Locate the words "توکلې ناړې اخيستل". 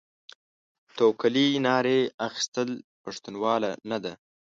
0.97-2.69